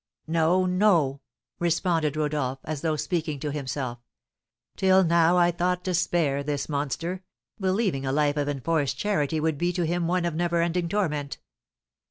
"No, 0.25 0.65
no," 0.65 1.21
responded 1.59 2.17
Rodolph, 2.17 2.57
as 2.63 2.81
though 2.81 2.95
speaking 2.95 3.39
to 3.41 3.51
himself; 3.51 3.99
"till 4.75 5.03
now 5.03 5.37
I 5.37 5.51
thought 5.51 5.83
to 5.83 5.93
spare 5.93 6.41
this 6.41 6.67
monster, 6.67 7.21
believing 7.59 8.07
a 8.07 8.11
life 8.11 8.35
of 8.37 8.49
enforced 8.49 8.97
charity 8.97 9.39
would 9.39 9.59
be 9.59 9.71
to 9.73 9.85
him 9.85 10.07
one 10.07 10.25
of 10.25 10.33
never 10.33 10.59
ending 10.63 10.89
torment. 10.89 11.37